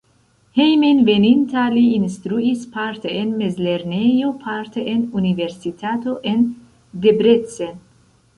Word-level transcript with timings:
Hejmenveninta 0.59 1.65
li 1.73 1.83
instruis 1.97 2.63
parte 2.77 3.11
en 3.19 3.35
mezlernejo, 3.43 4.33
parte 4.47 4.87
en 4.95 5.05
universitato 5.21 6.17
en 6.35 6.47
Debrecen. 7.07 7.79